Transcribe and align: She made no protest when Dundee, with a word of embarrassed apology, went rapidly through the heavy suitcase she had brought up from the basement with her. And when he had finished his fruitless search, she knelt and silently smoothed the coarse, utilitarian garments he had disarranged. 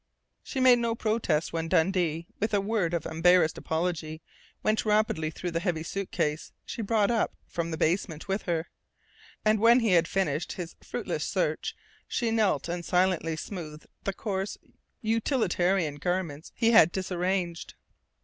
She 0.41 0.59
made 0.59 0.79
no 0.79 0.95
protest 0.95 1.53
when 1.53 1.67
Dundee, 1.67 2.25
with 2.39 2.55
a 2.55 2.59
word 2.59 2.95
of 2.95 3.05
embarrassed 3.05 3.55
apology, 3.59 4.19
went 4.63 4.83
rapidly 4.83 5.29
through 5.29 5.51
the 5.51 5.59
heavy 5.59 5.83
suitcase 5.83 6.51
she 6.65 6.81
had 6.81 6.87
brought 6.87 7.11
up 7.11 7.35
from 7.47 7.69
the 7.69 7.77
basement 7.77 8.27
with 8.27 8.41
her. 8.41 8.69
And 9.45 9.59
when 9.59 9.79
he 9.81 9.91
had 9.91 10.07
finished 10.07 10.53
his 10.53 10.75
fruitless 10.81 11.23
search, 11.25 11.75
she 12.07 12.31
knelt 12.31 12.67
and 12.67 12.83
silently 12.83 13.35
smoothed 13.35 13.85
the 14.03 14.11
coarse, 14.11 14.57
utilitarian 15.03 15.97
garments 15.97 16.51
he 16.55 16.71
had 16.71 16.91
disarranged. 16.91 17.75